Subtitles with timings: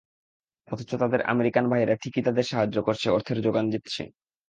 [0.67, 4.01] অথচ তাদের আমেরিকান ভাইয়েরা ঠিকই তাদের সাহায্য করছে, অর্থের জোগান দিচ্ছে।